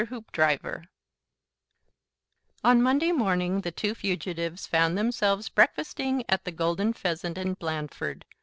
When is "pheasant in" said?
6.91-7.53